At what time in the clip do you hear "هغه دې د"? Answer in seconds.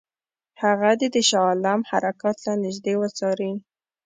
0.61-1.17